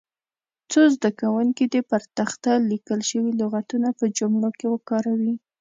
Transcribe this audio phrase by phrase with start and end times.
[0.71, 5.35] څو زده کوونکي دې پر تخته لیکل شوي لغتونه په جملو کې وکاروي.